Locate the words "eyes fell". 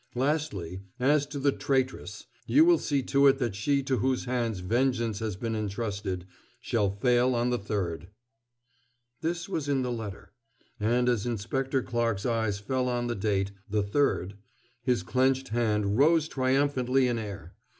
12.25-12.89